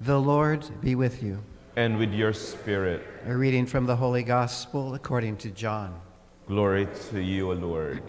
[0.00, 1.42] The Lord be with you.
[1.74, 3.06] And with your spirit.
[3.26, 6.00] A reading from the Holy Gospel according to John.
[6.46, 8.02] Glory to you, O Lord.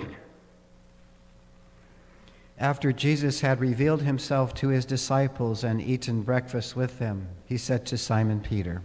[2.60, 7.86] After Jesus had revealed himself to his disciples and eaten breakfast with them, he said
[7.86, 8.82] to Simon Peter,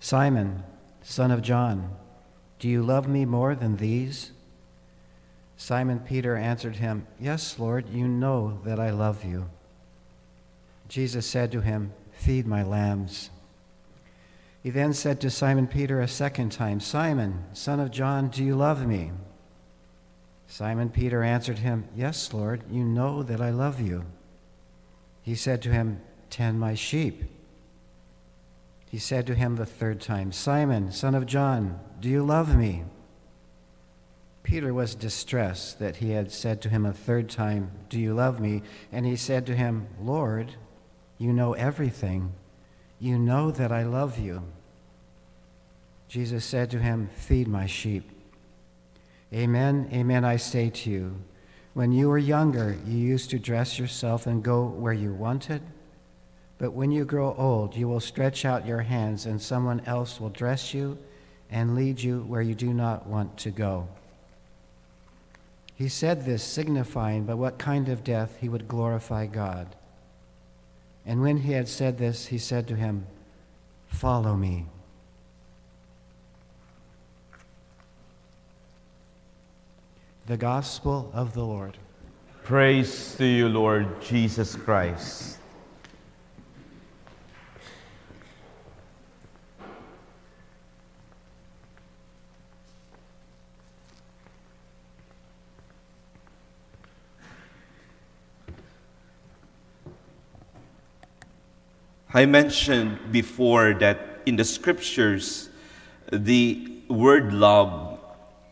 [0.00, 0.64] Simon,
[1.02, 1.94] son of John,
[2.58, 4.32] do you love me more than these?
[5.56, 9.50] Simon Peter answered him, Yes, Lord, you know that I love you.
[10.92, 13.30] Jesus said to him, Feed my lambs.
[14.62, 18.54] He then said to Simon Peter a second time, Simon, son of John, do you
[18.54, 19.10] love me?
[20.46, 24.04] Simon Peter answered him, Yes, Lord, you know that I love you.
[25.22, 27.24] He said to him, Tend my sheep.
[28.90, 32.84] He said to him the third time, Simon, son of John, do you love me?
[34.42, 38.40] Peter was distressed that he had said to him a third time, Do you love
[38.40, 38.60] me?
[38.92, 40.56] And he said to him, Lord,
[41.22, 42.32] you know everything.
[42.98, 44.42] You know that I love you.
[46.08, 48.10] Jesus said to him, Feed my sheep.
[49.32, 51.14] Amen, amen, I say to you.
[51.74, 55.62] When you were younger, you used to dress yourself and go where you wanted.
[56.58, 60.28] But when you grow old, you will stretch out your hands, and someone else will
[60.28, 60.98] dress you
[61.48, 63.86] and lead you where you do not want to go.
[65.76, 69.76] He said this, signifying by what kind of death he would glorify God.
[71.04, 73.06] And when he had said this, he said to him,
[73.88, 74.66] Follow me.
[80.26, 81.78] The Gospel of the Lord.
[82.44, 85.38] Praise to you, Lord Jesus Christ.
[102.14, 105.48] I mentioned before that in the scriptures,
[106.12, 107.98] the word love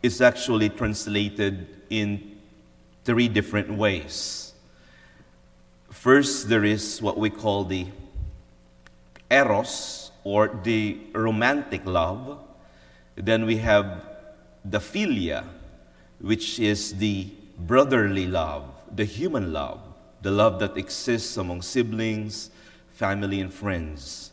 [0.01, 2.39] is actually translated in
[3.03, 4.53] three different ways.
[5.91, 7.85] First, there is what we call the
[9.29, 12.39] eros, or the romantic love.
[13.15, 14.03] Then we have
[14.65, 15.45] the philia,
[16.19, 17.27] which is the
[17.59, 19.79] brotherly love, the human love,
[20.21, 22.49] the love that exists among siblings,
[23.01, 24.31] family, and friends.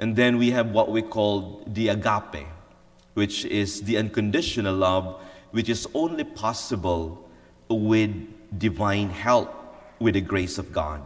[0.00, 2.44] And then we have what we call the agape,
[3.14, 7.30] which is the unconditional love, which is only possible
[7.68, 8.10] with
[8.58, 9.54] divine help,
[10.00, 11.00] with the grace of God.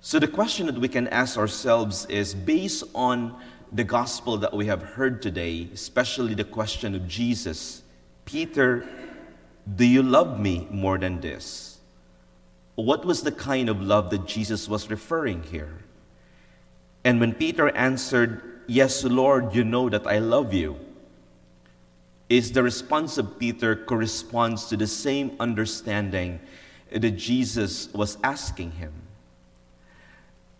[0.00, 3.40] So, the question that we can ask ourselves is based on
[3.72, 7.82] the gospel that we have heard today, especially the question of Jesus
[8.24, 8.86] Peter,
[9.76, 11.77] do you love me more than this?
[12.84, 15.78] What was the kind of love that Jesus was referring here?
[17.04, 20.78] And when Peter answered, Yes, Lord, you know that I love you,
[22.28, 26.38] is the response of Peter corresponds to the same understanding
[26.92, 28.92] that Jesus was asking him.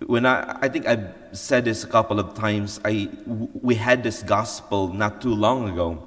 [0.06, 4.22] When I, I think I've said this a couple of times, I, we had this
[4.22, 6.02] gospel not too long ago.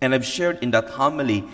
[0.00, 1.44] And I've shared in that homily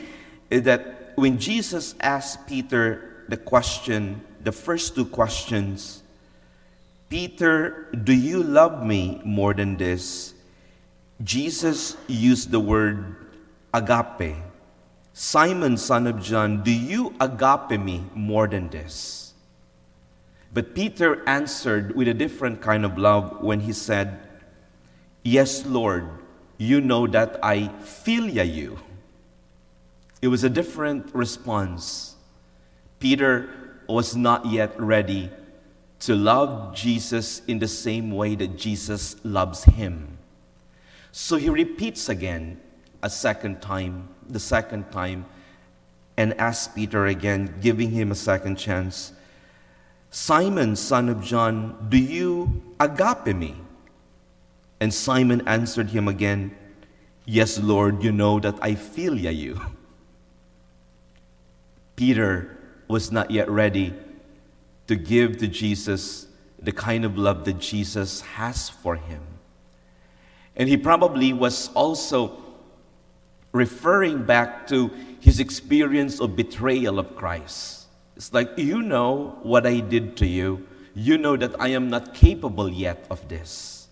[0.50, 6.02] that when Jesus asked Peter the question, the first two questions
[7.08, 10.34] Peter, do you love me more than this?
[11.22, 13.14] Jesus used the word
[13.72, 14.34] agape.
[15.12, 19.34] Simon, son of John, do you agape me more than this?
[20.52, 24.18] But Peter answered with a different kind of love when he said,
[25.22, 26.08] Yes, Lord,
[26.58, 28.78] you know that I philia you.
[30.20, 32.13] It was a different response.
[33.04, 33.50] Peter
[33.86, 35.28] was not yet ready
[36.00, 40.16] to love Jesus in the same way that Jesus loves him.
[41.12, 42.58] So he repeats again
[43.02, 45.26] a second time, the second time,
[46.16, 49.12] and asks Peter again, giving him a second chance
[50.08, 53.54] Simon, son of John, do you agape me?
[54.80, 56.56] And Simon answered him again,
[57.26, 59.60] Yes, Lord, you know that I philia you.
[61.96, 63.94] Peter was not yet ready
[64.86, 66.26] to give to Jesus
[66.60, 69.22] the kind of love that Jesus has for him.
[70.56, 72.38] And he probably was also
[73.52, 74.90] referring back to
[75.20, 77.86] his experience of betrayal of Christ.
[78.16, 80.66] It's like, you know what I did to you.
[80.94, 83.88] You know that I am not capable yet of this.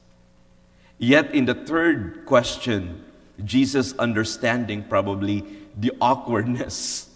[0.99, 3.05] Yet, in the third question,
[3.45, 5.45] Jesus understanding probably
[5.77, 7.09] the awkwardness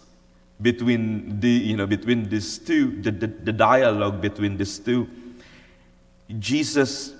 [0.61, 5.07] between the you know between these two the, the, the dialogue between these two
[6.39, 7.13] jesus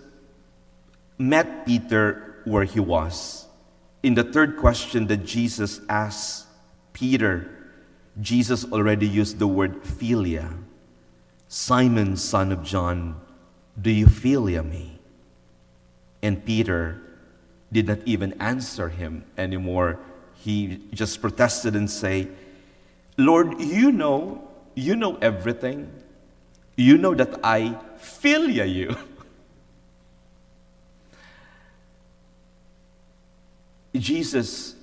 [1.18, 3.45] met peter where he was.
[4.04, 6.48] In the third question that jesus asked
[6.94, 7.50] peter
[8.19, 10.57] jesus already used the word philia.
[11.48, 13.19] Simon son of john
[13.80, 15.00] do you philia me?
[16.24, 17.01] And peter
[17.72, 20.00] did not even answer him anymore.
[20.34, 22.30] He just protested and say
[23.17, 25.91] Lord, you know, you know everything.
[26.75, 28.95] You know that I philia you.
[33.99, 34.75] Jesus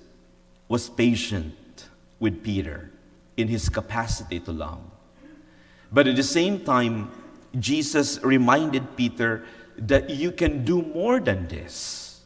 [0.67, 1.87] was patient
[2.19, 2.91] with Peter
[3.37, 4.81] in his capacity to love.
[5.93, 7.13] But at the same time,
[7.59, 9.45] Jesus reminded Peter
[9.79, 12.23] that you can do more than this.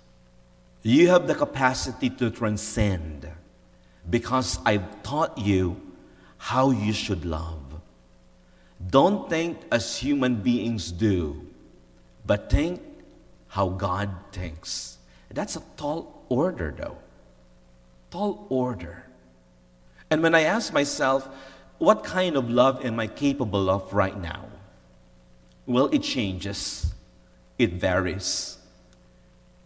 [0.82, 3.28] You have the capacity to transcend
[4.08, 5.88] because I've taught you
[6.38, 7.62] how you should love.
[8.90, 11.46] Don't think as human beings do,
[12.25, 12.81] but think
[13.49, 14.99] how God thinks.
[15.31, 16.96] That's a tall order, though.
[18.11, 19.05] Tall order.
[20.11, 21.29] And when I ask myself,
[21.79, 24.46] what kind of love am I capable of right now?
[25.67, 26.94] Well, it changes,
[27.58, 28.58] it varies,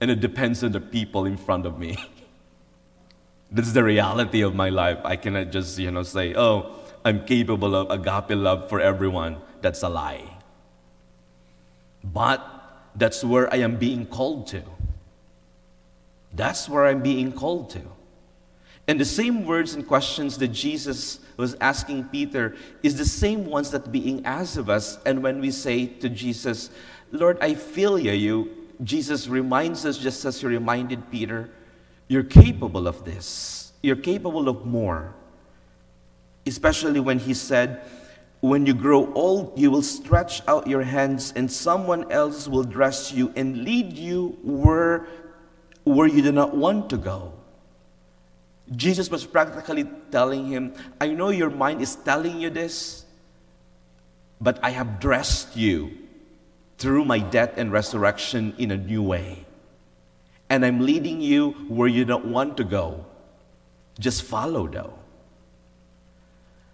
[0.01, 1.97] and it depends on the people in front of me.
[3.53, 4.99] This is the reality of my life.
[5.05, 9.37] I cannot just, you know, say, oh, I'm capable of agape love for everyone.
[9.61, 10.39] That's a lie.
[12.03, 12.41] But
[12.97, 14.63] that's where I am being called to.
[16.33, 17.83] That's where I'm being called to.
[18.89, 23.71] And the same words and questions that Jesus was asking Peter is the same ones
[23.71, 24.99] that being asked of us.
[25.05, 26.71] And when we say to Jesus,
[27.11, 28.51] Lord, I philia you,
[28.83, 31.51] Jesus reminds us, just as he reminded Peter,
[32.13, 33.73] you're capable of this.
[33.83, 35.15] You're capable of more.
[36.45, 37.81] Especially when he said,
[38.41, 43.13] When you grow old, you will stretch out your hands, and someone else will dress
[43.15, 45.07] you and lead you where,
[45.85, 47.33] where you do not want to go.
[48.77, 53.07] Jesus was practically telling him, I know your mind is telling you this,
[54.39, 55.97] but I have dressed you
[56.77, 59.47] through my death and resurrection in a new way
[60.53, 63.07] and I'm leading you where you don't want to go.
[63.99, 64.93] Just follow, though.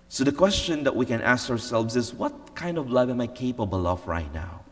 [0.08, 3.28] So, the question that we can ask ourselves is what kind of love am I
[3.28, 4.62] capable of right now?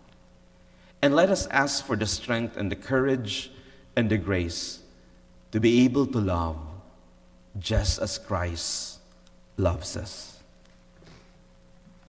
[1.02, 3.52] And let us ask for the strength and the courage
[3.94, 4.80] and the grace
[5.52, 6.58] to be able to love
[7.60, 8.98] just as Christ
[9.56, 10.35] loves us.